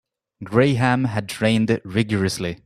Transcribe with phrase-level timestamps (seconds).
[0.43, 2.57] Graham had trained rigourously.